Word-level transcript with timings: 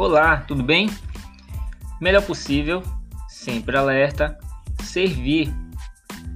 Olá, 0.00 0.38
tudo 0.38 0.62
bem? 0.62 0.88
Melhor 2.00 2.22
possível, 2.22 2.82
sempre 3.28 3.76
alerta, 3.76 4.38
servir. 4.82 5.54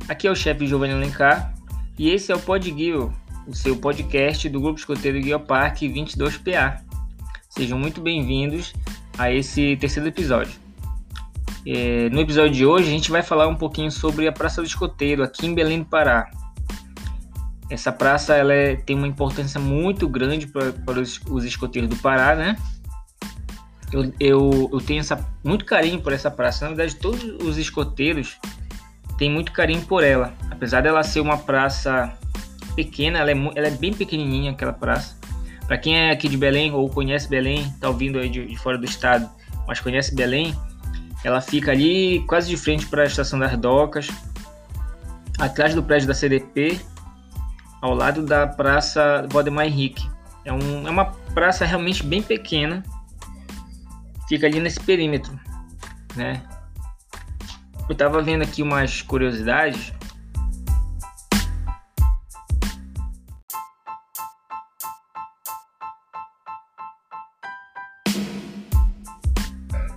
Aqui 0.06 0.28
é 0.28 0.30
o 0.30 0.36
chefe 0.36 0.66
Giovanni 0.66 0.92
Alencar 0.92 1.54
e 1.98 2.10
esse 2.10 2.30
é 2.30 2.36
o 2.36 2.38
Podguio, 2.38 3.10
o 3.46 3.54
seu 3.54 3.74
podcast 3.74 4.50
do 4.50 4.60
Grupo 4.60 4.78
Escoteiro 4.78 5.18
Guia 5.18 5.38
Parque 5.38 5.88
22PA. 5.88 6.82
Sejam 7.48 7.78
muito 7.78 8.02
bem-vindos 8.02 8.74
a 9.16 9.32
esse 9.32 9.78
terceiro 9.78 10.10
episódio. 10.10 10.52
É, 11.66 12.10
no 12.10 12.20
episódio 12.20 12.52
de 12.52 12.66
hoje 12.66 12.88
a 12.88 12.92
gente 12.92 13.10
vai 13.10 13.22
falar 13.22 13.48
um 13.48 13.56
pouquinho 13.56 13.90
sobre 13.90 14.28
a 14.28 14.32
Praça 14.32 14.60
do 14.60 14.66
Escoteiro 14.66 15.22
aqui 15.22 15.46
em 15.46 15.54
Belém 15.54 15.78
do 15.78 15.86
Pará. 15.86 16.30
Essa 17.70 17.90
praça 17.90 18.34
ela 18.34 18.52
é, 18.52 18.76
tem 18.76 18.94
uma 18.94 19.08
importância 19.08 19.58
muito 19.58 20.06
grande 20.06 20.48
para, 20.48 20.70
para 20.70 21.00
os, 21.00 21.18
os 21.30 21.46
escoteiros 21.46 21.88
do 21.88 21.96
Pará, 21.96 22.36
né? 22.36 22.58
Eu, 23.94 24.12
eu, 24.18 24.70
eu 24.72 24.80
tenho 24.80 24.98
essa, 24.98 25.24
muito 25.44 25.64
carinho 25.64 26.00
por 26.00 26.12
essa 26.12 26.28
praça. 26.28 26.64
Na 26.64 26.74
verdade, 26.74 26.96
todos 26.96 27.22
os 27.46 27.56
escoteiros 27.56 28.38
têm 29.16 29.30
muito 29.30 29.52
carinho 29.52 29.82
por 29.82 30.02
ela. 30.02 30.34
Apesar 30.50 30.82
dela 30.82 31.02
ser 31.04 31.20
uma 31.20 31.38
praça 31.38 32.12
pequena, 32.74 33.20
ela 33.20 33.30
é, 33.30 33.34
ela 33.54 33.68
é 33.68 33.70
bem 33.70 33.92
pequenininha, 33.92 34.50
aquela 34.50 34.72
praça. 34.72 35.16
Para 35.68 35.78
quem 35.78 35.96
é 35.96 36.10
aqui 36.10 36.28
de 36.28 36.36
Belém 36.36 36.72
ou 36.72 36.90
conhece 36.90 37.28
Belém, 37.28 37.72
tá 37.80 37.88
ouvindo 37.88 38.18
aí 38.18 38.28
de, 38.28 38.44
de 38.44 38.56
fora 38.56 38.76
do 38.76 38.84
estado, 38.84 39.30
mas 39.66 39.78
conhece 39.78 40.12
Belém, 40.12 40.54
ela 41.22 41.40
fica 41.40 41.70
ali 41.70 42.24
quase 42.26 42.48
de 42.48 42.56
frente 42.56 42.86
para 42.86 43.04
a 43.04 43.06
estação 43.06 43.38
das 43.38 43.56
docas, 43.56 44.08
atrás 45.38 45.72
do 45.72 45.82
prédio 45.82 46.08
da 46.08 46.14
CDP, 46.14 46.80
ao 47.80 47.94
lado 47.94 48.24
da 48.24 48.46
Praça 48.46 49.24
Valdemar 49.30 49.66
Henrique. 49.66 50.06
É, 50.44 50.52
um, 50.52 50.86
é 50.86 50.90
uma 50.90 51.06
praça 51.32 51.64
realmente 51.64 52.04
bem 52.04 52.20
pequena, 52.20 52.82
fica 54.28 54.46
ali 54.46 54.60
nesse 54.60 54.80
perímetro, 54.80 55.38
né? 56.16 56.42
Eu 57.88 57.94
tava 57.94 58.22
vendo 58.22 58.42
aqui 58.42 58.62
umas 58.62 59.02
curiosidades. 59.02 59.92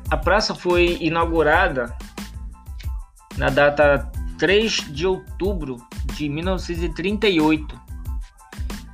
A 0.09 0.17
praça 0.17 0.55
foi 0.55 0.97
inaugurada 1.01 1.95
na 3.37 3.49
data 3.49 4.11
3 4.37 4.93
de 4.93 5.05
outubro 5.05 5.77
de 6.15 6.27
1938, 6.27 7.79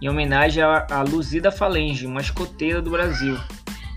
em 0.01 0.09
homenagem 0.09 0.61
a 0.63 1.01
Luzida 1.01 1.51
Falange, 1.51 2.05
uma 2.05 2.21
escoteira 2.21 2.81
do 2.81 2.91
Brasil 2.91 3.37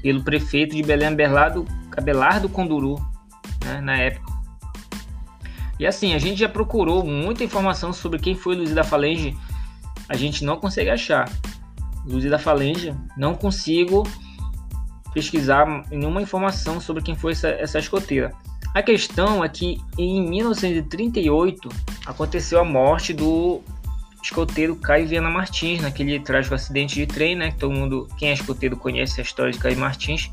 pelo 0.07 0.23
prefeito 0.23 0.77
de 0.77 0.85
Belém 0.85 1.09
Abelardo, 1.09 1.67
Abelardo 1.97 2.49
Conduru, 2.49 2.95
né, 3.65 3.81
na 3.81 3.97
época. 3.97 4.33
E 5.81 5.85
assim, 5.85 6.15
a 6.15 6.19
gente 6.19 6.39
já 6.39 6.49
procurou 6.49 7.05
muita 7.05 7.43
informação 7.43 7.93
sobre 7.93 8.21
quem 8.21 8.33
foi 8.33 8.55
Luiz 8.55 8.73
da 8.73 8.85
Falange, 8.85 9.37
a 10.09 10.15
gente 10.15 10.45
não 10.45 10.59
consegue 10.59 10.91
achar. 10.91 11.29
Luiz 12.05 12.25
da 12.31 12.39
Falange, 12.39 12.95
não 13.17 13.35
consigo 13.35 14.05
pesquisar 15.13 15.67
nenhuma 15.91 16.23
informação 16.23 16.81
sobre 16.81 17.03
quem 17.03 17.17
foi 17.17 17.33
essa, 17.33 17.49
essa 17.49 17.81
escoteira. 17.81 18.33
A 18.73 18.85
questão 18.85 19.45
é 19.45 19.49
que 19.49 19.81
em 19.99 20.25
1938 20.31 21.69
aconteceu 22.07 22.61
a 22.61 22.65
morte 22.65 23.13
do 23.13 23.61
escoteiro 24.27 24.77
Caio 24.77 25.07
Viana 25.07 25.31
Martins, 25.31 25.81
naquele 25.81 26.19
trágico 26.21 26.55
acidente 26.55 26.95
de 26.95 27.07
trem, 27.07 27.35
né? 27.35 27.53
Que 27.53 27.59
todo 27.59 27.73
mundo, 27.73 28.09
quem 28.19 28.31
é 28.31 28.33
escoteiro 28.33 28.77
conhece 28.77 29.21
a 29.21 29.23
história 29.23 29.53
de 29.53 29.59
Caio 29.59 29.79
Martins. 29.79 30.31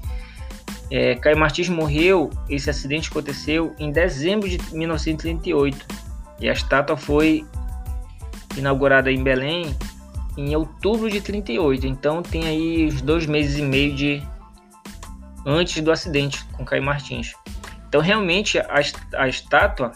É, 0.89 1.15
Caio 1.15 1.37
Martins 1.37 1.69
morreu, 1.69 2.29
esse 2.49 2.69
acidente 2.69 3.09
aconteceu 3.09 3.75
em 3.79 3.91
dezembro 3.91 4.49
de 4.49 4.57
1938 4.75 5.85
e 6.39 6.49
a 6.49 6.53
estátua 6.53 6.97
foi 6.97 7.45
inaugurada 8.57 9.11
em 9.11 9.23
Belém 9.23 9.75
em 10.37 10.55
outubro 10.55 11.09
de 11.09 11.21
38. 11.21 11.85
Então 11.87 12.21
tem 12.21 12.45
aí 12.45 12.87
os 12.87 13.01
dois 13.01 13.25
meses 13.25 13.57
e 13.57 13.61
meio 13.61 13.95
de 13.95 14.23
antes 15.45 15.81
do 15.81 15.91
acidente 15.91 16.43
com 16.45 16.65
Caio 16.65 16.83
Martins. 16.83 17.33
Então 17.87 18.01
realmente 18.01 18.57
a, 18.57 18.81
a 19.15 19.27
estátua 19.27 19.91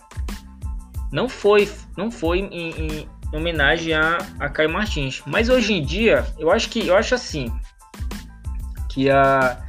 não 1.11 1.27
foi 1.27 1.69
não 1.95 2.11
foi 2.11 2.39
em, 2.39 2.69
em, 2.69 3.09
em 3.31 3.38
homenagem 3.38 3.93
a, 3.93 4.17
a 4.39 4.49
Caio 4.49 4.69
Martins. 4.69 5.21
Mas 5.25 5.49
hoje 5.49 5.73
em 5.73 5.83
dia, 5.83 6.25
eu 6.38 6.51
acho 6.51 6.69
que 6.69 6.88
eu 6.88 6.95
acho 6.95 7.15
assim 7.15 7.51
que 8.89 9.09
a 9.09 9.63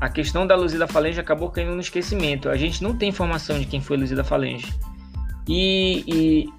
a 0.00 0.08
questão 0.08 0.46
da 0.46 0.54
Luzida 0.54 0.86
Falange 0.86 1.18
acabou 1.18 1.50
caindo 1.50 1.72
no 1.72 1.80
esquecimento. 1.80 2.50
A 2.50 2.56
gente 2.56 2.82
não 2.82 2.94
tem 2.96 3.08
informação 3.08 3.58
de 3.58 3.64
quem 3.64 3.80
foi 3.80 3.96
Luzida 3.96 4.22
Falange. 4.22 4.74
E, 5.48 6.04
e 6.06 6.52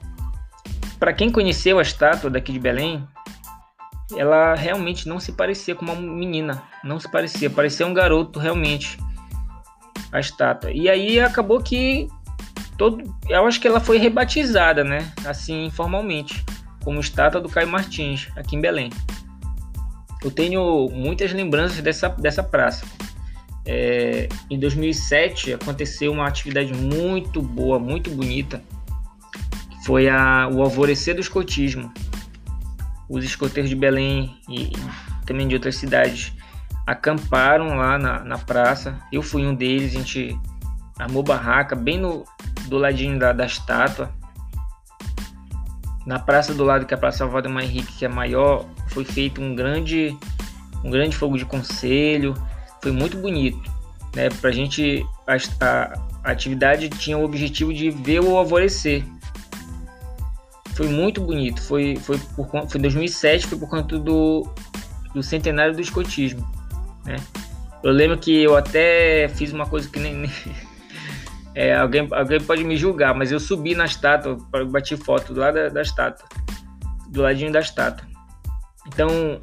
para 0.99 1.13
quem 1.13 1.31
conheceu 1.31 1.77
a 1.77 1.81
estátua 1.81 2.29
daqui 2.29 2.51
de 2.51 2.59
Belém, 2.59 3.07
ela 4.17 4.55
realmente 4.55 5.07
não 5.07 5.19
se 5.19 5.31
parecia 5.31 5.75
com 5.75 5.85
uma 5.85 5.95
menina, 5.95 6.63
não 6.83 6.99
se 6.99 7.09
parecia, 7.11 7.49
parecia 7.49 7.85
um 7.85 7.93
garoto 7.93 8.39
realmente 8.39 8.97
a 10.11 10.19
estátua. 10.19 10.71
E 10.71 10.89
aí 10.89 11.19
acabou 11.19 11.61
que 11.61 12.07
todo, 12.77 13.15
eu 13.29 13.45
acho 13.45 13.59
que 13.59 13.67
ela 13.67 13.79
foi 13.79 13.97
rebatizada, 13.97 14.83
né? 14.83 15.11
Assim, 15.25 15.65
informalmente, 15.65 16.43
como 16.83 16.99
estátua 16.99 17.41
do 17.41 17.49
Caio 17.49 17.67
Martins, 17.67 18.29
aqui 18.35 18.55
em 18.55 18.61
Belém. 18.61 18.89
Eu 20.23 20.31
tenho 20.31 20.89
muitas 20.89 21.31
lembranças 21.33 21.81
dessa, 21.81 22.09
dessa 22.09 22.43
praça. 22.43 22.85
É, 23.65 24.29
em 24.49 24.59
2007 24.59 25.53
aconteceu 25.53 26.11
uma 26.11 26.27
atividade 26.27 26.73
muito 26.73 27.41
boa, 27.41 27.79
muito 27.79 28.11
bonita, 28.11 28.61
foi 29.85 30.09
a, 30.09 30.49
o 30.51 30.63
alvorecer 30.63 31.13
do 31.13 31.21
escotismo. 31.21 31.93
Os 33.07 33.23
escoteiros 33.23 33.69
de 33.69 33.75
Belém 33.75 34.35
e 34.49 34.71
também 35.27 35.47
de 35.47 35.53
outras 35.53 35.75
cidades 35.75 36.33
acamparam 36.87 37.75
lá 37.75 37.97
na, 37.99 38.23
na 38.23 38.37
praça. 38.39 38.97
Eu 39.11 39.21
fui 39.21 39.45
um 39.45 39.53
deles, 39.53 39.95
a 39.95 39.99
gente 39.99 40.35
armou 40.97 41.21
barraca 41.21 41.75
bem 41.75 41.99
no, 41.99 42.25
do 42.67 42.77
ladinho 42.77 43.17
da, 43.19 43.31
da 43.31 43.45
estátua. 43.45 44.11
Na 46.05 46.19
praça 46.19 46.53
do 46.53 46.63
lado, 46.63 46.85
que 46.85 46.93
é 46.93 46.97
a 46.97 46.99
Praça 46.99 47.25
Valdemar 47.25 47.63
Henrique, 47.63 47.93
que 47.93 48.05
é 48.05 48.07
maior, 48.07 48.65
foi 48.89 49.03
feito 49.03 49.41
um 49.41 49.55
grande, 49.55 50.15
um 50.83 50.89
grande 50.89 51.15
fogo 51.15 51.37
de 51.37 51.45
conselho. 51.45 52.35
Foi 52.81 52.91
muito 52.91 53.17
bonito. 53.17 53.59
Né? 54.15 54.29
Gente, 54.51 55.05
a, 55.25 55.65
a, 55.65 55.93
a 56.23 56.31
atividade 56.31 56.89
tinha 56.89 57.17
o 57.17 57.23
objetivo 57.23 57.73
de 57.73 57.89
ver 57.89 58.19
o 58.21 58.37
alvorecer. 58.37 59.03
Foi 60.75 60.87
muito 60.87 61.21
bonito. 61.21 61.61
Foi, 61.61 61.95
foi, 61.95 62.19
por, 62.35 62.47
foi 62.69 62.79
2007, 62.79 63.47
foi 63.47 63.57
por 63.57 63.69
conta 63.69 63.97
do, 63.97 64.47
do 65.13 65.23
centenário 65.23 65.73
do 65.73 65.81
escotismo. 65.81 66.47
Né? 67.03 67.15
Eu 67.81 67.91
lembro 67.91 68.17
que 68.17 68.43
eu 68.43 68.55
até 68.55 69.27
fiz 69.29 69.51
uma 69.53 69.65
coisa 69.65 69.89
que 69.89 69.99
nem, 69.99 70.13
nem 70.15 70.31
é, 71.55 71.73
alguém, 71.73 72.05
alguém 72.11 72.41
pode 72.41 72.63
me 72.65 72.75
julgar, 72.75 73.15
mas 73.15 73.31
eu 73.31 73.39
subi 73.39 73.73
na 73.73 73.85
estátua, 73.85 74.37
bati 74.69 74.97
foto 74.97 75.33
do 75.33 75.39
lado 75.39 75.55
da, 75.55 75.69
da 75.69 75.81
estátua, 75.81 76.27
do 77.09 77.21
ladinho 77.21 77.51
da 77.51 77.61
estátua. 77.61 78.05
Então, 78.87 79.39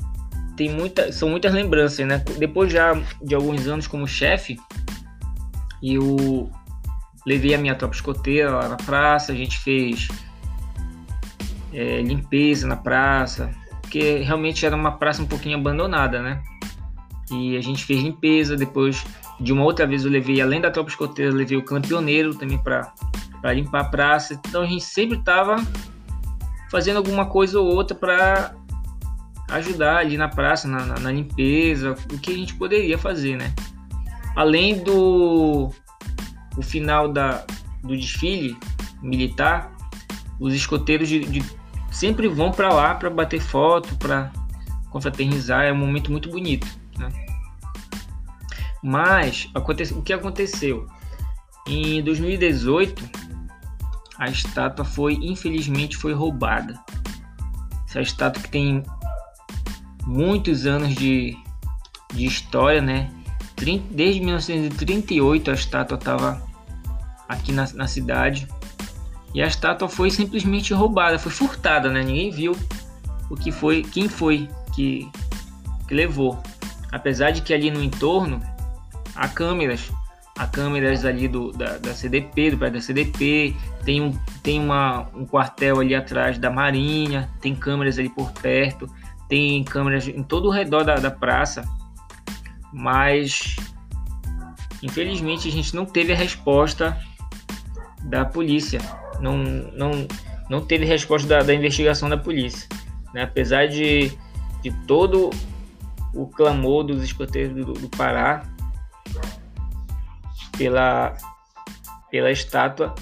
tem 0.57 0.69
muita, 0.69 1.11
são 1.11 1.31
muitas 1.31 1.55
lembranças, 1.55 2.07
né? 2.07 2.23
Depois 2.39 2.71
já 2.71 2.93
de 3.23 3.35
alguns 3.35 3.67
anos 3.67 3.87
como 3.87 4.07
chefe, 4.07 4.59
eu 5.83 6.51
levei 7.27 7.55
a 7.55 7.59
minha 7.59 7.75
tropa 7.75 7.95
escoteira 7.95 8.51
lá 8.51 8.69
na 8.69 8.77
praça, 8.77 9.33
a 9.33 9.35
gente 9.35 9.59
fez 9.59 10.09
é, 11.73 12.03
limpeza 12.03 12.67
na 12.67 12.77
praça, 12.77 13.51
porque 13.81 14.19
realmente 14.19 14.67
era 14.67 14.77
uma 14.77 14.93
praça 14.93 15.23
um 15.23 15.27
pouquinho 15.27 15.57
abandonada, 15.57 16.21
né? 16.21 16.43
E 17.31 17.57
a 17.57 17.63
gente 17.63 17.87
fez 17.87 18.03
limpeza, 18.03 18.55
depois 18.55 19.03
de 19.43 19.53
uma 19.53 19.65
outra 19.65 19.87
vez 19.87 20.05
eu 20.05 20.11
levei, 20.11 20.41
além 20.41 20.61
da 20.61 20.71
tropa 20.71 20.91
escoteira, 20.91 21.33
levei 21.33 21.57
o 21.57 21.65
campeoneiro 21.65 22.35
também 22.35 22.59
para 22.59 23.53
limpar 23.53 23.81
a 23.81 23.85
praça. 23.85 24.35
Então 24.35 24.63
a 24.63 24.67
gente 24.67 24.85
sempre 24.85 25.19
estava 25.19 25.57
fazendo 26.71 26.99
alguma 26.99 27.27
coisa 27.27 27.61
ou 27.61 27.67
outra 27.67 27.95
para 27.95 28.55
ajudar 29.51 29.99
ali 29.99 30.17
na 30.17 30.29
praça, 30.29 30.67
na, 30.69 30.85
na, 30.87 30.99
na, 30.99 31.13
limpeza, 31.13 31.95
o 32.13 32.19
que 32.19 32.31
a 32.31 32.37
gente 32.37 32.55
poderia 32.55 32.97
fazer, 32.97 33.37
né? 33.37 33.53
Além 34.35 34.83
do 34.83 35.71
o 36.57 36.63
final 36.63 37.09
da, 37.09 37.45
do 37.83 37.97
desfile 37.97 38.57
militar, 39.03 39.73
os 40.39 40.55
escoteiros 40.55 41.09
de, 41.09 41.21
de 41.21 41.43
sempre 41.91 42.29
vão 42.29 42.51
para 42.51 42.73
lá 42.73 42.95
para 42.95 43.11
bater 43.11 43.41
foto, 43.41 43.95
para 43.97 44.33
confraternizar, 44.91 45.65
é 45.65 45.73
um 45.73 45.77
momento 45.77 46.11
muito 46.11 46.31
bonito. 46.31 46.67
Né? 46.99 47.11
Mas 48.83 49.49
o 49.55 50.03
que 50.03 50.13
aconteceu? 50.13 50.87
Em 51.67 52.03
2018, 52.03 53.09
a 54.19 54.29
estátua 54.29 54.85
foi, 54.85 55.15
infelizmente, 55.23 55.97
foi 55.97 56.13
roubada. 56.13 56.79
Essa 57.89 58.01
estátua 58.01 58.43
que 58.43 58.51
tem 58.51 58.83
muitos 60.05 60.67
anos 60.67 60.95
de, 60.95 61.37
de 62.13 62.27
história, 62.27 62.81
né? 62.81 63.11
Desde 63.91 64.21
1938 64.21 65.51
a 65.51 65.55
estátua 65.55 65.97
estava 65.97 66.43
aqui 67.29 67.53
na, 67.53 67.71
na 67.75 67.87
cidade 67.87 68.49
e 69.35 69.41
a 69.41 69.47
estátua 69.47 69.89
foi 69.89 70.11
simplesmente 70.11 70.75
roubada, 70.75 71.19
foi 71.19 71.33
furtada, 71.33 71.91
né? 71.91 72.03
Ninguém 72.03 72.31
viu 72.31 72.57
o 73.31 73.37
que 73.37 73.53
foi, 73.53 73.83
quem 73.83 74.09
foi 74.09 74.49
que, 74.75 75.09
que 75.87 75.95
levou. 75.95 76.43
Apesar 76.91 77.31
de 77.31 77.41
que 77.41 77.55
ali 77.55 77.71
no 77.71 77.83
entorno 77.83 78.43
há 79.15 79.29
câmeras, 79.29 79.91
há 80.37 80.47
câmeras 80.47 81.05
ali 81.05 81.29
do, 81.29 81.53
da, 81.53 81.79
da 81.79 81.95
CDP, 81.95 82.53
do 82.53 82.59
prédio 82.59 82.81
da 82.81 82.85
CDP, 82.85 83.55
tem, 83.85 84.01
um, 84.01 84.13
tem 84.43 84.61
uma, 84.61 85.09
um 85.15 85.27
quartel 85.27 85.81
ali 85.81 85.95
atrás 85.95 86.39
da 86.39 86.51
Marinha, 86.51 87.31
tem 87.41 87.55
câmeras 87.55 87.99
ali 87.99 88.09
por 88.09 88.33
perto, 88.33 88.89
tem 89.29 89.63
câmeras 89.65 90.09
em 90.09 90.23
todo 90.23 90.49
o 90.49 90.51
redor 90.51 90.85
da, 90.85 90.97
da 90.97 91.11
praça, 91.11 91.65
mas 92.73 93.57
infelizmente 94.83 95.49
a 95.49 95.53
gente 95.53 95.75
não 95.75 95.85
teve 95.85 96.13
a 96.13 96.17
resposta 96.17 96.99
da 98.05 98.25
polícia, 98.25 98.81
não, 99.21 99.39
não, 99.39 100.07
não 100.51 100.61
teve 100.61 100.85
resposta 100.85 101.29
da, 101.29 101.43
da 101.43 101.55
investigação 101.55 102.09
da 102.09 102.17
polícia, 102.17 102.69
né? 103.15 103.23
apesar 103.23 103.69
de, 103.69 104.13
de 104.63 104.71
todo 104.87 105.31
o 106.15 106.27
clamor 106.27 106.85
dos 106.85 107.03
escoteiros 107.03 107.55
do, 107.55 107.73
do 107.73 107.89
Pará 107.89 108.52
pela, 110.57 111.17
pela 112.11 112.31
estátua 112.31 112.95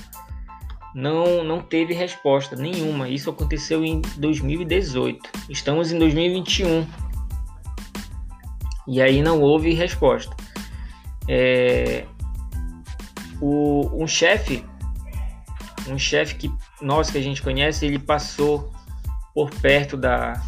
não, 0.94 1.44
não 1.44 1.60
teve 1.60 1.94
resposta 1.94 2.56
nenhuma. 2.56 3.08
Isso 3.08 3.30
aconteceu 3.30 3.84
em 3.84 4.00
2018. 4.16 5.30
Estamos 5.48 5.92
em 5.92 5.98
2021 5.98 6.86
e 8.88 9.00
aí 9.00 9.22
não 9.22 9.40
houve 9.40 9.72
resposta. 9.72 10.34
É, 11.28 12.06
o, 13.40 14.02
um 14.02 14.06
chefe, 14.06 14.64
um 15.88 15.98
chefe 15.98 16.34
que 16.34 16.52
nós 16.82 17.10
que 17.10 17.18
a 17.18 17.22
gente 17.22 17.40
conhece, 17.40 17.86
ele 17.86 17.98
passou 17.98 18.72
por 19.32 19.50
perto 19.50 19.96
da 19.96 20.42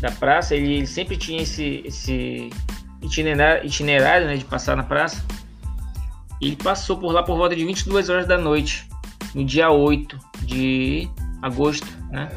da 0.00 0.10
praça. 0.12 0.54
Ele, 0.54 0.74
ele 0.74 0.86
sempre 0.86 1.16
tinha 1.16 1.42
esse, 1.42 1.82
esse 1.84 2.50
itinerário, 3.02 3.66
itinerário 3.66 4.26
né, 4.26 4.36
de 4.36 4.44
passar 4.44 4.76
na 4.76 4.82
praça. 4.82 5.24
Ele 6.40 6.56
passou 6.56 6.96
por 6.96 7.12
lá 7.12 7.22
por 7.22 7.36
volta 7.36 7.56
de 7.56 7.64
22 7.64 8.08
horas 8.08 8.26
da 8.26 8.38
noite, 8.38 8.88
no 9.34 9.44
dia 9.44 9.70
8 9.70 10.18
de 10.42 11.08
agosto 11.42 11.86
né, 12.10 12.28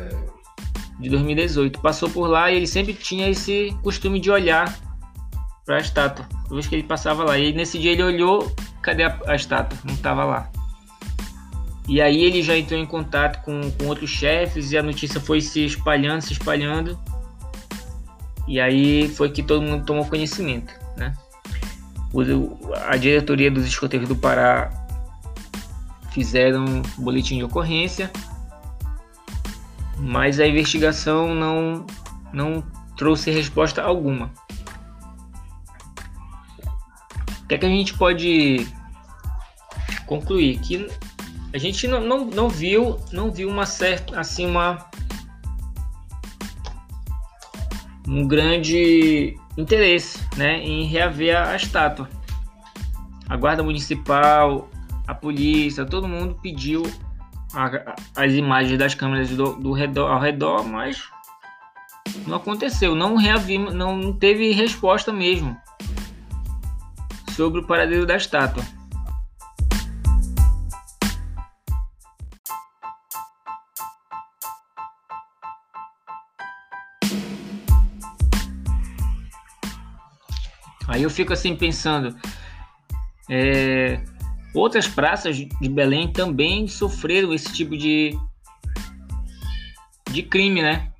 de 1.00 1.10
2018. 1.10 1.80
Passou 1.80 2.10
por 2.10 2.28
lá 2.28 2.52
e 2.52 2.56
ele 2.56 2.68
sempre 2.68 2.94
tinha 2.94 3.30
esse 3.30 3.76
costume 3.84 4.20
de 4.20 4.32
olhar 4.32 4.76
para 5.66 5.78
a 5.78 5.80
estátua, 5.80 6.26
toda 6.44 6.56
vez 6.56 6.68
que 6.68 6.76
ele 6.76 6.84
passava 6.84 7.24
lá. 7.24 7.38
E 7.38 7.54
nesse 7.54 7.78
dia 7.78 7.92
ele 7.92 8.04
olhou, 8.04 8.52
cadê 8.82 9.04
a, 9.04 9.20
a 9.28 9.36
estátua? 9.36 9.78
Não 9.84 9.94
estava 9.94 10.24
lá. 10.26 10.50
E 11.88 12.02
aí 12.02 12.24
ele 12.24 12.42
já 12.42 12.58
entrou 12.58 12.80
em 12.80 12.86
contato 12.86 13.44
com, 13.44 13.70
com 13.72 13.88
outros 13.88 14.10
chefes 14.10 14.72
e 14.72 14.78
a 14.78 14.84
notícia 14.84 15.20
foi 15.20 15.42
se 15.42 15.66
espalhando, 15.66 16.22
se 16.22 16.34
espalhando. 16.34 16.98
E 18.52 18.60
aí 18.60 19.08
foi 19.08 19.30
que 19.30 19.42
todo 19.42 19.62
mundo 19.62 19.86
tomou 19.86 20.06
conhecimento, 20.06 20.78
né? 20.98 21.16
a 22.86 22.98
diretoria 22.98 23.50
dos 23.50 23.66
escoteiros 23.66 24.10
do 24.10 24.16
Pará 24.18 24.70
fizeram 26.12 26.66
um 26.66 26.82
boletim 26.98 27.38
de 27.38 27.46
ocorrência, 27.46 28.12
mas 29.98 30.38
a 30.42 30.46
investigação 30.46 31.34
não, 31.34 31.88
não 32.34 32.62
trouxe 32.98 33.32
resposta 33.32 33.82
alguma. 33.82 34.30
O 37.44 37.48
que, 37.48 37.56
é 37.56 37.58
que 37.58 37.66
a 37.66 37.70
gente 37.70 37.94
pode 37.94 38.68
concluir? 40.06 40.60
Que 40.60 40.90
a 41.54 41.58
gente 41.58 41.88
não, 41.88 42.02
não, 42.02 42.26
não 42.26 42.50
viu 42.50 43.00
não 43.14 43.32
viu 43.32 43.48
uma 43.48 43.66
certa 43.66 44.20
assim 44.20 44.46
uma 44.46 44.90
um 48.12 48.28
grande 48.28 49.38
interesse 49.58 50.20
né, 50.36 50.60
em 50.60 50.84
reaver 50.84 51.36
a, 51.36 51.52
a 51.52 51.56
estátua. 51.56 52.10
A 53.30 53.38
Guarda 53.38 53.64
Municipal, 53.64 54.70
a 55.08 55.16
polícia, 55.16 55.86
todo 55.86 56.10
mundo 56.10 56.38
pediu 56.44 56.84
a, 57.54 57.96
as 58.18 58.34
imagens 58.34 58.78
das 58.78 58.94
câmeras 58.94 59.30
do, 59.30 59.54
do 59.56 59.72
redor, 59.72 60.12
ao 60.12 60.20
redor, 60.20 60.68
mas 60.68 61.02
não 62.28 62.36
aconteceu, 62.36 62.94
não 62.94 63.16
reavimos, 63.16 63.74
não 63.74 64.12
teve 64.12 64.52
resposta 64.52 65.14
mesmo 65.14 65.56
sobre 67.34 67.62
o 67.62 67.66
paradeiro 67.66 68.06
da 68.06 68.18
estátua. 68.18 68.64
Aí 80.92 81.04
eu 81.04 81.10
fico 81.10 81.32
assim 81.32 81.56
pensando, 81.56 82.14
é, 83.30 84.04
outras 84.54 84.90
praças 84.90 85.38
de 85.38 85.70
Belém 85.70 86.12
também 86.12 86.68
sofreram 86.68 87.34
esse 87.34 87.52
tipo 87.54 87.78
de, 87.78 88.18
de 90.12 90.22
crime, 90.22 90.62
né? 90.62 90.92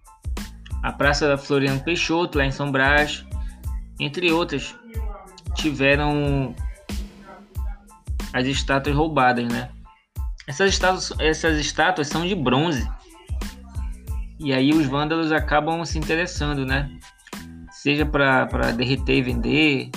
A 0.82 0.94
Praça 0.94 1.28
da 1.28 1.38
Floriano 1.38 1.84
Peixoto, 1.84 2.38
lá 2.38 2.46
em 2.46 2.52
São 2.52 2.72
Brás, 2.72 3.26
entre 4.00 4.32
outras, 4.32 4.74
tiveram 5.56 6.56
as 8.32 8.46
estátuas 8.46 8.96
roubadas, 8.96 9.52
né? 9.52 9.70
Essas 10.48 10.70
estátuas, 10.70 11.14
essas 11.20 11.60
estátuas 11.60 12.08
são 12.08 12.26
de 12.26 12.34
bronze. 12.34 12.90
E 14.40 14.54
aí 14.54 14.72
os 14.72 14.86
vândalos 14.86 15.34
acabam 15.34 15.84
se 15.84 16.00
interessando, 16.00 16.66
né? 16.66 16.90
Seja 17.82 18.06
para 18.06 18.72
derreter 18.72 19.18
e 19.18 19.22
vender. 19.24 19.90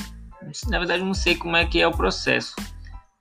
Na 0.68 0.78
verdade, 0.78 1.02
não 1.02 1.12
sei 1.12 1.34
como 1.34 1.56
é 1.56 1.66
que 1.66 1.80
é 1.80 1.86
o 1.86 1.90
processo. 1.90 2.54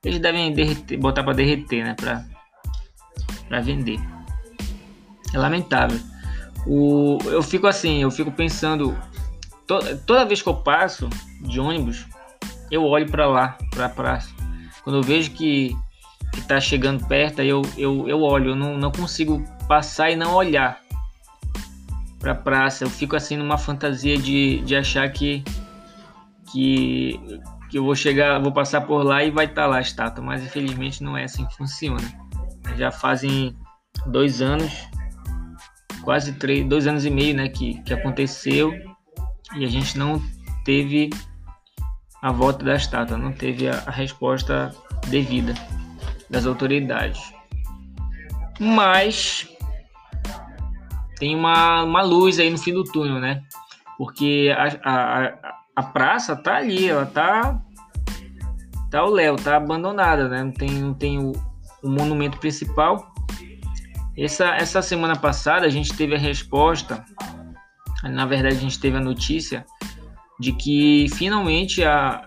Eles 0.02 0.18
devem 0.18 0.52
derreter, 0.52 0.98
botar 0.98 1.22
para 1.22 1.34
derreter, 1.34 1.84
né? 1.84 1.94
Para 1.94 3.60
vender. 3.60 4.00
É 5.34 5.38
lamentável. 5.38 6.00
O, 6.66 7.18
eu 7.26 7.42
fico 7.42 7.66
assim, 7.66 8.02
eu 8.02 8.10
fico 8.10 8.32
pensando. 8.32 8.96
To, 9.66 9.78
toda 10.06 10.24
vez 10.24 10.40
que 10.40 10.48
eu 10.48 10.56
passo 10.56 11.10
de 11.42 11.60
ônibus, 11.60 12.06
eu 12.70 12.84
olho 12.84 13.10
para 13.10 13.26
lá, 13.26 13.58
para 13.70 13.86
a 13.86 13.90
praça. 13.90 14.30
Quando 14.82 14.96
eu 14.96 15.02
vejo 15.02 15.30
que 15.32 15.76
está 16.36 16.58
chegando 16.58 17.06
perto, 17.06 17.42
eu, 17.42 17.62
eu, 17.76 18.08
eu 18.08 18.20
olho. 18.22 18.50
Eu 18.50 18.56
não, 18.56 18.78
não 18.78 18.90
consigo 18.90 19.44
passar 19.68 20.10
e 20.10 20.16
não 20.16 20.34
olhar 20.34 20.83
pra 22.24 22.34
praça. 22.34 22.84
Eu 22.84 22.90
fico 22.90 23.14
assim 23.14 23.36
numa 23.36 23.58
fantasia 23.58 24.16
de, 24.16 24.60
de 24.60 24.74
achar 24.74 25.06
que, 25.12 25.44
que, 26.50 27.20
que 27.70 27.76
eu 27.76 27.84
vou 27.84 27.94
chegar, 27.94 28.40
vou 28.40 28.50
passar 28.50 28.80
por 28.80 29.04
lá 29.04 29.22
e 29.22 29.30
vai 29.30 29.44
estar 29.44 29.62
tá 29.62 29.68
lá 29.68 29.76
a 29.76 29.82
estátua, 29.82 30.24
mas 30.24 30.42
infelizmente 30.42 31.04
não 31.04 31.18
é 31.18 31.24
assim 31.24 31.44
que 31.44 31.54
funciona. 31.54 32.02
Já 32.78 32.90
fazem 32.90 33.54
dois 34.06 34.40
anos, 34.40 34.88
quase 36.02 36.32
três, 36.32 36.66
dois 36.66 36.86
anos 36.86 37.04
e 37.04 37.10
meio, 37.10 37.36
né, 37.36 37.50
que, 37.50 37.82
que 37.82 37.92
aconteceu 37.92 38.72
e 39.54 39.62
a 39.62 39.68
gente 39.68 39.98
não 39.98 40.20
teve 40.64 41.10
a 42.22 42.32
volta 42.32 42.64
da 42.64 42.74
estátua, 42.74 43.18
não 43.18 43.32
teve 43.32 43.68
a, 43.68 43.82
a 43.86 43.90
resposta 43.90 44.74
devida 45.08 45.52
das 46.30 46.46
autoridades. 46.46 47.20
Mas 48.58 49.46
tem 51.18 51.34
uma, 51.34 51.82
uma 51.82 52.02
luz 52.02 52.38
aí 52.38 52.50
no 52.50 52.58
fim 52.58 52.72
do 52.72 52.84
túnel, 52.84 53.20
né? 53.20 53.42
Porque 53.96 54.52
a, 54.56 54.90
a, 54.90 55.54
a 55.76 55.82
praça 55.82 56.34
tá 56.36 56.56
ali, 56.56 56.88
ela 56.88 57.06
tá. 57.06 57.60
Tá 58.90 59.04
o 59.04 59.10
Léo, 59.10 59.36
tá 59.36 59.56
abandonada, 59.56 60.28
né? 60.28 60.42
Não 60.42 60.52
tem, 60.52 60.70
não 60.70 60.94
tem 60.94 61.18
o, 61.18 61.32
o 61.82 61.88
monumento 61.88 62.38
principal. 62.38 63.12
Essa, 64.16 64.54
essa 64.54 64.80
semana 64.80 65.16
passada 65.16 65.66
a 65.66 65.70
gente 65.70 65.92
teve 65.92 66.14
a 66.14 66.18
resposta, 66.18 67.04
na 68.04 68.24
verdade 68.24 68.56
a 68.56 68.60
gente 68.60 68.78
teve 68.78 68.96
a 68.96 69.00
notícia 69.00 69.66
de 70.38 70.52
que 70.52 71.06
finalmente 71.14 71.82
a, 71.82 72.24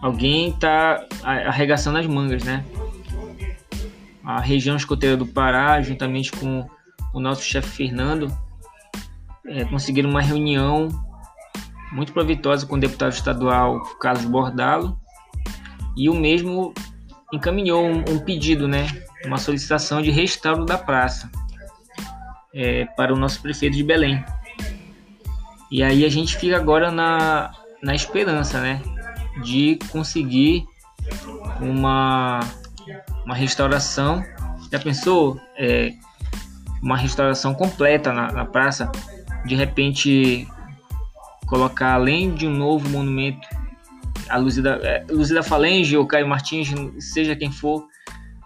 alguém 0.00 0.50
está 0.50 1.04
arregaçando 1.24 1.98
as 1.98 2.06
mangas, 2.06 2.44
né? 2.44 2.64
A 4.24 4.40
região 4.40 4.76
escoteira 4.76 5.16
do 5.16 5.26
Pará, 5.26 5.80
juntamente 5.80 6.30
com 6.30 6.68
o 7.12 7.20
nosso 7.20 7.42
chefe 7.42 7.68
Fernando, 7.68 8.32
é, 9.46 9.64
conseguiram 9.64 10.10
uma 10.10 10.22
reunião 10.22 10.88
muito 11.92 12.12
proveitosa 12.12 12.66
com 12.66 12.76
o 12.76 12.80
deputado 12.80 13.12
estadual 13.12 13.80
Carlos 14.00 14.24
Bordalo 14.24 14.98
e 15.96 16.08
o 16.08 16.14
mesmo 16.14 16.72
encaminhou 17.32 17.84
um, 17.84 17.98
um 18.08 18.18
pedido, 18.18 18.66
né, 18.66 18.86
uma 19.26 19.38
solicitação 19.38 20.00
de 20.00 20.10
restauro 20.10 20.64
da 20.64 20.78
praça 20.78 21.30
é, 22.54 22.84
para 22.96 23.12
o 23.12 23.16
nosso 23.16 23.40
prefeito 23.40 23.76
de 23.76 23.82
Belém. 23.82 24.24
E 25.70 25.82
aí 25.82 26.04
a 26.04 26.08
gente 26.08 26.36
fica 26.36 26.56
agora 26.56 26.90
na, 26.90 27.50
na 27.82 27.94
esperança, 27.94 28.60
né? 28.60 28.82
De 29.42 29.78
conseguir 29.90 30.66
uma, 31.60 32.40
uma 33.24 33.34
restauração. 33.34 34.22
Já 34.70 34.78
pensou? 34.78 35.40
É, 35.56 35.92
uma 36.82 36.96
restauração 36.96 37.54
completa 37.54 38.12
na, 38.12 38.32
na 38.32 38.44
praça. 38.44 38.90
De 39.46 39.54
repente 39.54 40.46
colocar 41.46 41.94
além 41.94 42.34
de 42.34 42.46
um 42.46 42.50
novo 42.50 42.88
monumento 42.88 43.46
a 44.28 44.38
Luzida, 44.38 44.80
é, 44.82 45.04
Luzida 45.10 45.42
Falange 45.42 45.96
ou 45.96 46.06
Caio 46.06 46.26
Martins, 46.26 46.72
seja 46.98 47.36
quem 47.36 47.52
for, 47.52 47.86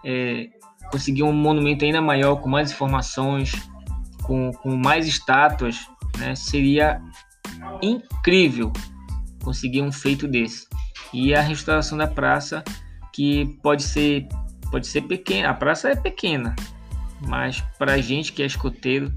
é, 0.03 0.49
conseguir 0.91 1.23
um 1.23 1.31
monumento 1.31 1.85
ainda 1.85 2.01
maior, 2.01 2.35
com 2.37 2.49
mais 2.49 2.71
informações, 2.71 3.53
com, 4.23 4.51
com 4.51 4.75
mais 4.75 5.07
estátuas, 5.07 5.87
né, 6.17 6.35
seria 6.35 7.01
incrível 7.81 8.73
conseguir 9.43 9.81
um 9.81 9.91
feito 9.91 10.27
desse. 10.27 10.67
E 11.13 11.33
a 11.33 11.41
restauração 11.41 11.97
da 11.97 12.07
praça, 12.07 12.63
que 13.13 13.57
pode 13.63 13.83
ser, 13.83 14.27
pode 14.69 14.87
ser 14.87 15.03
pequena, 15.03 15.49
a 15.49 15.53
praça 15.53 15.89
é 15.89 15.95
pequena, 15.95 16.53
mas 17.21 17.61
para 17.77 17.93
a 17.93 17.97
gente 18.01 18.33
que 18.33 18.43
é 18.43 18.45
escoteiro, 18.45 19.11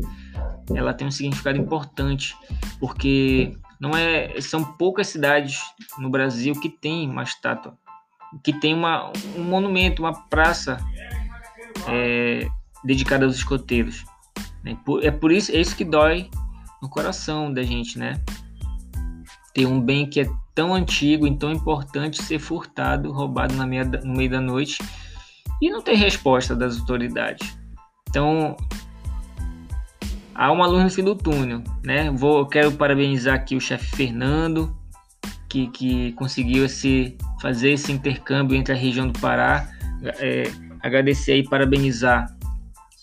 ela 0.74 0.94
tem 0.94 1.06
um 1.06 1.10
significado 1.10 1.58
importante, 1.58 2.36
porque 2.78 3.56
não 3.80 3.96
é, 3.96 4.40
são 4.40 4.62
poucas 4.62 5.08
cidades 5.08 5.60
no 5.98 6.10
Brasil 6.10 6.54
que 6.60 6.68
tem 6.68 7.08
uma 7.08 7.22
estátua, 7.22 7.76
que 8.44 8.52
tem 8.52 8.74
uma, 8.74 9.12
um 9.36 9.42
monumento, 9.42 10.02
uma 10.02 10.12
praça 10.28 10.78
é, 11.88 12.46
dedicada 12.84 13.24
aos 13.24 13.36
escoteiros. 13.36 14.04
Né? 14.62 14.76
É 15.02 15.10
por 15.10 15.32
isso, 15.32 15.50
é 15.52 15.60
isso 15.60 15.76
que 15.76 15.84
dói 15.84 16.30
no 16.82 16.88
coração 16.88 17.52
da 17.52 17.62
gente, 17.62 17.98
né? 17.98 18.20
Ter 19.52 19.66
um 19.66 19.80
bem 19.80 20.08
que 20.08 20.20
é 20.20 20.30
tão 20.54 20.74
antigo 20.74 21.26
e 21.26 21.36
tão 21.36 21.52
importante 21.52 22.22
ser 22.22 22.38
furtado, 22.38 23.10
roubado 23.12 23.54
meia, 23.66 23.84
no 23.84 24.14
meio 24.14 24.30
da 24.30 24.40
noite 24.40 24.78
e 25.60 25.70
não 25.70 25.82
ter 25.82 25.94
resposta 25.94 26.54
das 26.54 26.78
autoridades. 26.78 27.58
Então, 28.10 28.56
há 30.34 30.50
uma 30.50 30.66
luz 30.66 30.82
no 30.82 30.90
fim 30.90 31.04
do 31.04 31.14
túnel, 31.14 31.62
né? 31.82 32.10
Vou, 32.10 32.44
quero 32.44 32.72
parabenizar 32.72 33.36
aqui 33.36 33.54
o 33.54 33.60
chefe 33.60 33.96
Fernando, 33.96 34.76
que, 35.48 35.68
que 35.68 36.12
conseguiu 36.12 36.64
esse, 36.64 37.16
fazer 37.40 37.70
esse 37.72 37.92
intercâmbio 37.92 38.56
entre 38.56 38.74
a 38.74 38.76
região 38.76 39.06
do 39.06 39.18
Pará. 39.18 39.68
É, 40.18 40.50
agradecer 40.80 41.36
e 41.36 41.48
parabenizar 41.48 42.34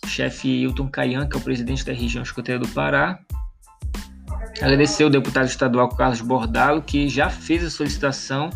o 0.04 0.08
chefe 0.08 0.64
Hilton 0.64 0.90
Caian, 0.90 1.28
que 1.28 1.38
é 1.38 1.40
o 1.40 1.44
presidente 1.44 1.86
da 1.86 1.94
região 1.94 2.22
escoteira 2.22 2.60
do 2.60 2.68
Pará. 2.68 3.20
Agradecer 4.62 5.06
o 5.06 5.10
deputado 5.10 5.46
estadual 5.46 5.88
Carlos 5.90 6.20
Bordalo, 6.20 6.82
que 6.82 7.08
já 7.08 7.30
fez 7.30 7.64
a 7.64 7.70
solicitação 7.70 8.50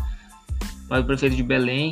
para 0.88 1.00
o 1.00 1.04
prefeito 1.04 1.36
de 1.36 1.42
Belém, 1.42 1.90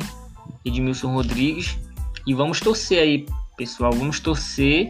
Edmilson 0.63 1.13
Rodrigues. 1.13 1.79
E 2.27 2.33
vamos 2.33 2.59
torcer 2.59 2.99
aí, 2.99 3.25
pessoal, 3.61 3.91
vamos 3.91 4.19
torcer 4.19 4.89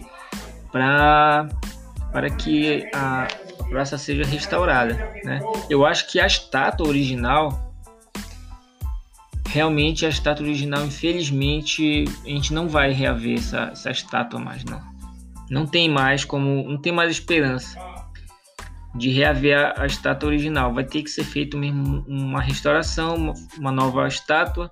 para 0.71 1.49
para 2.09 2.29
que 2.29 2.89
a 2.93 3.27
praça 3.69 3.97
seja 3.97 4.23
restaurada. 4.23 4.93
Né? 5.25 5.39
Eu 5.69 5.85
acho 5.85 6.09
que 6.09 6.19
a 6.19 6.25
estátua 6.27 6.87
original, 6.87 7.73
realmente 9.47 10.05
a 10.05 10.09
estátua 10.09 10.45
original, 10.45 10.85
infelizmente, 10.85 12.05
a 12.25 12.29
gente 12.29 12.53
não 12.53 12.67
vai 12.67 12.91
reaver 12.91 13.37
essa, 13.37 13.69
essa 13.71 13.91
estátua 13.91 14.39
mais, 14.39 14.63
não. 14.63 14.81
Não 15.49 15.65
tem 15.65 15.89
mais 15.89 16.23
como, 16.23 16.69
não 16.69 16.77
tem 16.77 16.93
mais 16.93 17.11
esperança 17.11 17.77
de 18.95 19.09
reaver 19.09 19.57
a, 19.57 19.83
a 19.83 19.85
estátua 19.85 20.27
original. 20.27 20.73
Vai 20.73 20.85
ter 20.85 21.01
que 21.01 21.09
ser 21.09 21.23
feito 21.25 21.57
mesmo 21.57 22.05
uma 22.07 22.41
restauração, 22.41 23.15
uma, 23.15 23.33
uma 23.57 23.71
nova 23.71 24.07
estátua 24.07 24.71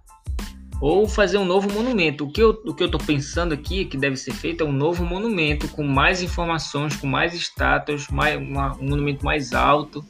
ou 0.82 1.08
fazer 1.08 1.38
um 1.38 1.46
novo 1.46 1.72
monumento. 1.72 2.26
O 2.26 2.32
que 2.32 2.42
eu 2.42 2.54
estou 2.54 3.00
pensando 3.00 3.54
aqui 3.54 3.86
que 3.86 3.98
deve 3.98 4.16
ser 4.16 4.34
feito 4.34 4.64
é 4.64 4.68
um 4.68 4.72
novo 4.72 5.04
monumento 5.04 5.68
com 5.70 5.84
mais 5.84 6.22
informações, 6.22 6.96
com 6.96 7.08
mais 7.08 7.34
estátuas, 7.34 8.08
mais, 8.08 8.38
uma, 8.38 8.76
um 8.78 8.90
monumento 8.90 9.26
mais 9.26 9.54
alto, 9.54 10.06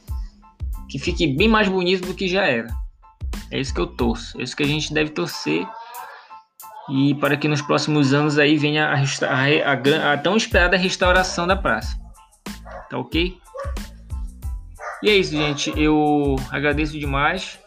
que 0.90 1.00
fique 1.00 1.28
bem 1.28 1.48
mais 1.48 1.68
bonito 1.68 2.08
do 2.08 2.14
que 2.14 2.28
já 2.28 2.46
era. 2.46 2.68
É 3.52 3.60
isso 3.60 3.74
que 3.74 3.82
eu 3.82 3.88
torço, 3.88 4.40
é 4.40 4.44
isso 4.44 4.56
que 4.56 4.64
a 4.64 4.68
gente 4.68 4.94
deve 4.94 5.10
torcer 5.10 5.68
e 6.90 7.14
para 7.16 7.38
que 7.38 7.48
nos 7.48 7.62
próximos 7.62 8.14
anos 8.14 8.38
aí 8.40 8.58
venha 8.58 8.88
a, 8.88 8.96
a, 8.96 9.74
a, 9.74 10.14
a 10.14 10.18
tão 10.18 10.36
esperada 10.36 10.76
restauração 10.76 11.46
da 11.46 11.56
praça. 11.56 11.98
Tá 12.90 12.98
ok? 12.98 13.38
E 15.04 15.10
é 15.10 15.16
isso, 15.16 15.32
gente. 15.32 15.72
Eu 15.78 16.36
agradeço 16.50 16.98
demais 16.98 17.60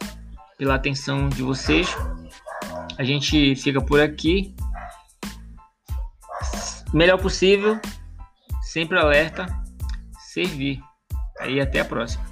pela 0.59 0.75
atenção 0.75 1.29
de 1.29 1.43
vocês. 1.43 1.97
A 3.03 3.05
gente 3.05 3.57
fica 3.57 3.81
por 3.81 4.01
aqui. 4.01 4.55
Melhor 6.95 7.19
possível, 7.19 7.81
sempre 8.63 8.97
alerta, 8.97 9.45
servir. 10.33 10.81
Aí 11.41 11.61
até 11.61 11.81
a 11.81 11.85
próxima. 11.85 12.25